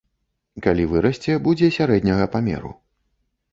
Калі 0.65 0.85
вырасце, 0.93 1.37
будзе 1.49 1.71
сярэдняга 1.77 2.25
памеру. 2.39 2.75